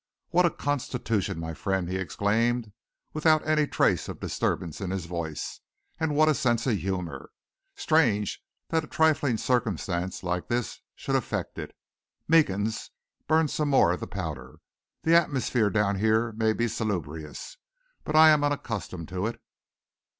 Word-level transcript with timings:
"What 0.31 0.47
a 0.47 0.49
constitution, 0.49 1.37
my 1.39 1.53
friend!" 1.53 1.87
he 1.87 1.97
exclaimed, 1.97 2.71
without 3.13 3.47
any 3.47 3.67
trace 3.67 4.09
of 4.09 4.19
disturbance 4.19 4.81
in 4.81 4.89
his 4.89 5.05
voice. 5.05 5.59
"And 5.99 6.15
what 6.15 6.27
a 6.27 6.33
sense 6.33 6.65
of 6.65 6.75
humour! 6.75 7.29
Strange 7.75 8.41
that 8.69 8.83
a 8.83 8.87
trifling 8.87 9.37
circumstance 9.37 10.23
like 10.23 10.47
this 10.47 10.79
should 10.95 11.15
affect 11.15 11.59
it. 11.59 11.75
Meekins, 12.27 12.89
burn 13.27 13.47
some 13.47 13.69
more 13.69 13.91
of 13.91 13.99
the 13.99 14.07
powder. 14.07 14.55
The 15.03 15.13
atmosphere 15.15 15.69
down 15.69 15.97
here 15.99 16.31
may 16.31 16.53
be 16.53 16.67
salubrious, 16.67 17.57
but 18.03 18.15
I 18.15 18.29
am 18.29 18.43
unaccustomed 18.43 19.07
to 19.09 19.27
it." 19.27 19.39